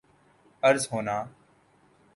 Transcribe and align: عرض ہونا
عرض 0.63 0.87
ہونا 0.91 1.17